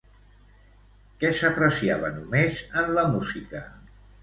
[1.23, 3.65] Què s'apreciava només en la música?